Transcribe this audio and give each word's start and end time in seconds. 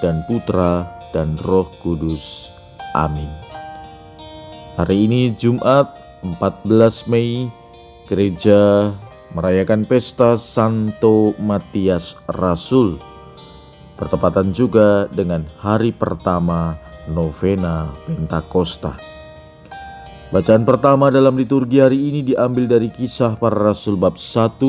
dan 0.00 0.24
Putra 0.26 0.88
dan 1.14 1.36
Roh 1.44 1.68
Kudus. 1.80 2.50
Amin. 2.92 3.28
Hari 4.76 5.06
ini 5.06 5.36
Jumat 5.36 5.92
14 6.24 7.08
Mei, 7.08 7.48
gereja 8.08 8.92
merayakan 9.36 9.86
pesta 9.86 10.40
Santo 10.40 11.36
Matias 11.38 12.16
Rasul. 12.40 12.98
Bertepatan 14.00 14.56
juga 14.56 15.06
dengan 15.12 15.44
hari 15.60 15.92
pertama 15.92 16.74
novena 17.08 17.92
Pentakosta. 18.08 18.96
Bacaan 20.30 20.62
pertama 20.62 21.10
dalam 21.10 21.34
liturgi 21.34 21.82
hari 21.82 21.98
ini 22.08 22.22
diambil 22.22 22.70
dari 22.70 22.86
kisah 22.86 23.34
para 23.34 23.74
rasul 23.74 23.98
bab 23.98 24.14
1 24.14 24.62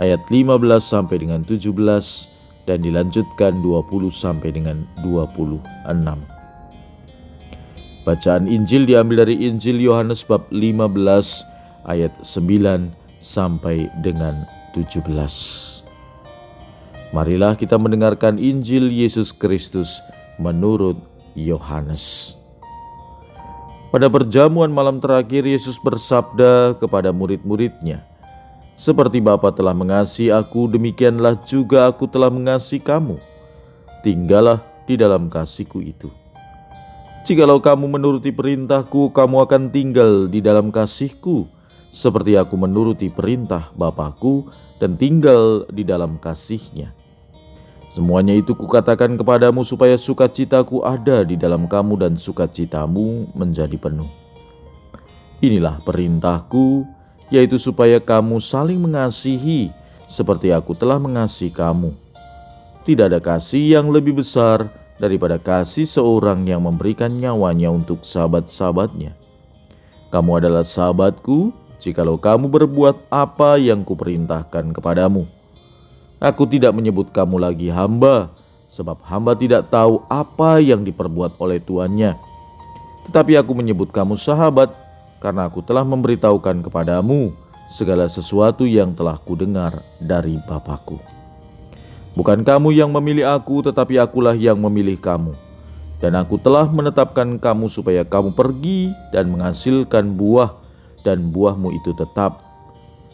ayat 0.00 0.24
15 0.32 0.56
sampai 0.80 1.16
dengan 1.20 1.44
17 1.44 2.35
dan 2.66 2.82
dilanjutkan 2.82 3.62
20 3.62 4.10
sampai 4.10 4.50
dengan 4.52 4.82
26. 5.00 5.62
Bacaan 8.06 8.46
Injil 8.46 8.86
diambil 8.86 9.26
dari 9.26 9.46
Injil 9.46 9.82
Yohanes 9.82 10.22
bab 10.22 10.46
15 10.54 10.94
ayat 11.90 12.14
9 12.22 12.90
sampai 13.18 13.90
dengan 14.02 14.46
17. 14.74 15.02
Marilah 17.14 17.54
kita 17.58 17.78
mendengarkan 17.78 18.38
Injil 18.38 18.90
Yesus 18.90 19.30
Kristus 19.34 20.02
menurut 20.38 20.98
Yohanes. 21.38 22.34
Pada 23.94 24.10
perjamuan 24.10 24.68
malam 24.68 24.98
terakhir 24.98 25.46
Yesus 25.46 25.78
bersabda 25.80 26.76
kepada 26.76 27.14
murid-muridnya, 27.14 28.02
seperti 28.76 29.24
Bapa 29.24 29.50
telah 29.56 29.72
mengasihi 29.72 30.28
aku, 30.28 30.68
demikianlah 30.68 31.40
juga 31.48 31.88
aku 31.88 32.04
telah 32.04 32.28
mengasihi 32.28 32.84
kamu. 32.84 33.16
Tinggallah 34.04 34.60
di 34.84 35.00
dalam 35.00 35.32
kasihku 35.32 35.80
itu. 35.80 36.12
Jikalau 37.26 37.58
kamu 37.58 37.98
menuruti 37.98 38.30
perintahku, 38.30 39.10
kamu 39.10 39.36
akan 39.48 39.62
tinggal 39.74 40.30
di 40.30 40.38
dalam 40.44 40.70
kasihku, 40.70 41.48
seperti 41.90 42.36
aku 42.36 42.54
menuruti 42.54 43.08
perintah 43.08 43.72
Bapakku 43.74 44.52
dan 44.76 44.94
tinggal 44.94 45.64
di 45.72 45.82
dalam 45.82 46.20
kasihnya. 46.20 46.92
Semuanya 47.96 48.36
itu 48.36 48.52
kukatakan 48.52 49.16
kepadamu 49.16 49.64
supaya 49.64 49.96
sukacitaku 49.96 50.84
ada 50.84 51.24
di 51.24 51.40
dalam 51.40 51.64
kamu 51.64 51.96
dan 51.96 52.12
sukacitamu 52.20 53.32
menjadi 53.32 53.80
penuh. 53.80 54.06
Inilah 55.40 55.80
perintahku, 55.80 56.84
yaitu 57.32 57.58
supaya 57.58 57.98
kamu 57.98 58.38
saling 58.38 58.78
mengasihi 58.78 59.74
seperti 60.06 60.54
aku 60.54 60.72
telah 60.78 60.96
mengasihi 61.02 61.50
kamu. 61.50 61.90
Tidak 62.86 63.10
ada 63.10 63.18
kasih 63.18 63.78
yang 63.78 63.90
lebih 63.90 64.22
besar 64.22 64.70
daripada 64.96 65.36
kasih 65.36 65.84
seorang 65.84 66.46
yang 66.46 66.62
memberikan 66.62 67.10
nyawanya 67.10 67.68
untuk 67.68 68.06
sahabat-sahabatnya. 68.06 69.12
Kamu 70.14 70.38
adalah 70.38 70.62
sahabatku 70.62 71.50
jikalau 71.82 72.14
kamu 72.16 72.46
berbuat 72.46 73.10
apa 73.10 73.58
yang 73.58 73.82
kuperintahkan 73.82 74.70
kepadamu. 74.70 75.26
Aku 76.22 76.48
tidak 76.48 76.72
menyebut 76.72 77.12
kamu 77.12 77.36
lagi 77.42 77.68
hamba, 77.68 78.32
sebab 78.72 79.02
hamba 79.04 79.36
tidak 79.36 79.68
tahu 79.68 80.00
apa 80.08 80.62
yang 80.62 80.80
diperbuat 80.86 81.36
oleh 81.36 81.60
tuannya. 81.60 82.16
Tetapi 83.10 83.36
aku 83.36 83.52
menyebut 83.52 83.92
kamu 83.92 84.16
sahabat, 84.16 84.72
karena 85.26 85.50
aku 85.50 85.58
telah 85.58 85.82
memberitahukan 85.82 86.70
kepadamu 86.70 87.34
segala 87.66 88.06
sesuatu 88.06 88.62
yang 88.62 88.94
telah 88.94 89.18
kudengar 89.18 89.74
dari 89.98 90.38
Bapakku. 90.46 91.02
Bukan 92.14 92.46
kamu 92.46 92.70
yang 92.70 92.94
memilih 92.94 93.34
aku, 93.34 93.58
tetapi 93.66 93.98
akulah 93.98 94.38
yang 94.38 94.54
memilih 94.54 94.94
kamu. 94.94 95.34
Dan 95.98 96.14
aku 96.14 96.38
telah 96.38 96.70
menetapkan 96.70 97.42
kamu 97.42 97.66
supaya 97.66 98.06
kamu 98.06 98.38
pergi 98.38 98.94
dan 99.10 99.26
menghasilkan 99.34 100.14
buah, 100.14 100.54
dan 101.02 101.34
buahmu 101.34 101.74
itu 101.74 101.90
tetap. 101.98 102.46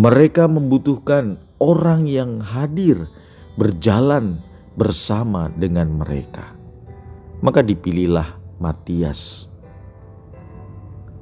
Mereka 0.00 0.48
membutuhkan 0.48 1.36
orang 1.60 2.08
yang 2.08 2.40
hadir 2.40 3.04
berjalan 3.60 4.40
bersama 4.74 5.50
dengan 5.54 5.90
mereka. 6.02 6.54
Maka 7.42 7.62
dipilihlah 7.62 8.38
Matias. 8.58 9.50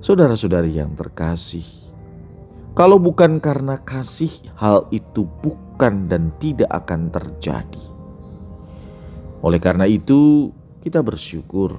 Saudara-saudari 0.02 0.76
yang 0.76 0.92
terkasih, 0.98 1.64
Kalau 2.72 2.96
bukan 2.96 3.36
karena 3.36 3.76
kasih, 3.84 4.32
hal 4.56 4.88
itu 4.88 5.28
bukan 5.44 6.08
dan 6.08 6.32
tidak 6.40 6.72
akan 6.72 7.12
terjadi. 7.12 7.84
Oleh 9.44 9.60
karena 9.60 9.84
itu, 9.84 10.48
kita 10.80 11.04
bersyukur 11.04 11.76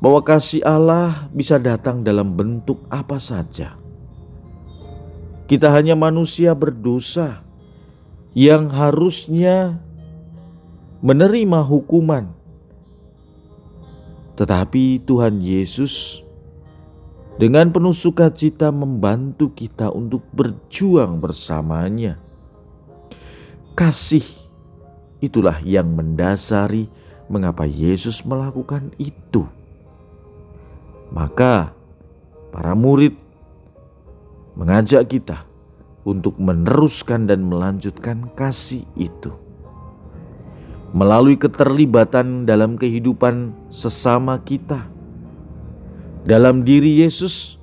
bahwa 0.00 0.24
kasih 0.24 0.64
Allah 0.64 1.28
bisa 1.28 1.60
datang 1.60 2.00
dalam 2.00 2.32
bentuk 2.32 2.88
apa 2.88 3.20
saja. 3.20 3.76
Kita 5.44 5.68
hanya 5.76 5.92
manusia 5.92 6.56
berdosa 6.56 7.44
yang 8.32 8.72
harusnya 8.72 9.84
menerima 11.04 11.60
hukuman, 11.68 12.32
tetapi 14.40 15.04
Tuhan 15.04 15.44
Yesus 15.44 16.24
dengan 17.36 17.68
penuh 17.68 17.92
sukacita 17.92 18.72
membantu 18.72 19.52
kita 19.52 19.92
untuk 19.92 20.24
berjuang 20.32 21.20
bersamanya. 21.20 22.16
Kasih 23.76 24.24
itulah 25.20 25.60
yang 25.60 25.92
mendasari 25.92 26.88
mengapa 27.28 27.68
Yesus 27.68 28.24
melakukan 28.24 28.96
itu. 28.96 29.44
Maka 31.12 31.76
para 32.48 32.72
murid 32.72 33.12
mengajak 34.56 35.04
kita 35.12 35.44
untuk 36.00 36.40
meneruskan 36.40 37.28
dan 37.28 37.44
melanjutkan 37.44 38.32
kasih 38.32 38.88
itu. 38.96 39.43
Melalui 40.94 41.34
keterlibatan 41.34 42.46
dalam 42.46 42.78
kehidupan 42.78 43.50
sesama 43.74 44.38
kita 44.38 44.86
dalam 46.22 46.62
diri 46.62 47.02
Yesus, 47.02 47.58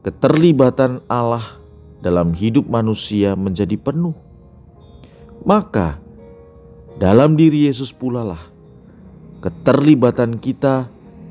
keterlibatan 0.00 1.04
Allah 1.04 1.60
dalam 2.00 2.32
hidup 2.32 2.64
manusia 2.66 3.36
menjadi 3.36 3.76
penuh. 3.76 4.16
Maka, 5.44 6.00
dalam 6.96 7.36
diri 7.36 7.68
Yesus 7.68 7.92
pula 7.92 8.24
lah 8.24 8.40
keterlibatan 9.40 10.36
kita 10.36 10.88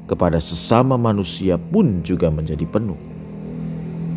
kepada 0.09 0.41
sesama 0.41 0.97
manusia 0.97 1.57
pun 1.57 2.01
juga 2.01 2.33
menjadi 2.33 2.65
penuh. 2.65 2.97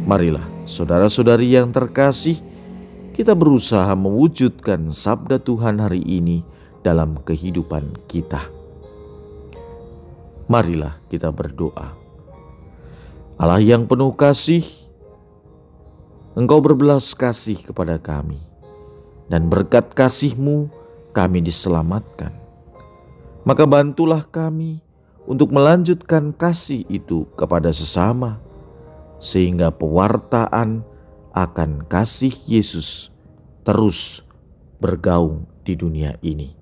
Marilah, 0.08 0.44
saudara-saudari 0.64 1.52
yang 1.52 1.69
terkasih, 1.73 2.40
kita 3.12 3.37
berusaha 3.37 3.93
mewujudkan 3.93 4.93
sabda 4.93 5.37
Tuhan 5.37 5.81
hari 5.81 6.00
ini 6.00 6.51
dalam 6.82 7.19
kehidupan 7.23 7.94
kita. 8.11 8.43
Marilah 10.50 10.99
kita 11.08 11.31
berdoa. 11.31 11.94
Allah 13.38 13.62
yang 13.62 13.88
penuh 13.88 14.12
kasih, 14.14 14.62
Engkau 16.38 16.62
berbelas 16.62 17.12
kasih 17.12 17.58
kepada 17.58 17.99
kami, 17.99 18.38
dan 19.26 19.50
berkat 19.50 19.90
kasih-Mu 19.93 20.70
kami 21.11 21.44
diselamatkan. 21.44 22.32
Maka 23.43 23.67
bantulah 23.67 24.23
kami 24.23 24.81
untuk 25.26 25.50
melanjutkan 25.50 26.31
kasih 26.31 26.87
itu 26.87 27.26
kepada 27.35 27.75
sesama, 27.75 28.38
sehingga 29.19 29.75
pewartaan 29.75 30.87
akan 31.32 31.85
kasih 31.88 32.32
Yesus 32.44 33.11
terus 33.67 34.23
bergaung 34.78 35.46
di 35.62 35.78
dunia 35.78 36.19
ini. 36.23 36.62